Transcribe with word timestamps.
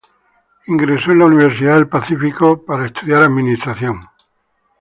Ingresó 0.65 1.11
a 1.11 1.15
la 1.15 1.25
Universidad 1.25 1.75
del 1.75 1.87
Pacífico 1.87 2.65
a 2.69 2.83
estudiar 2.87 3.21
Administración. 3.21 4.01